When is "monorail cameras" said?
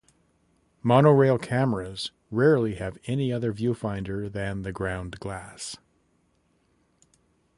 0.81-2.09